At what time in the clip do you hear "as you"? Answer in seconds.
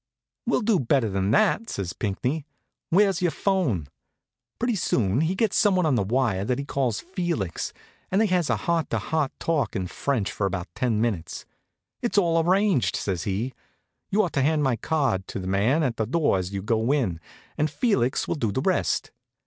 16.39-16.63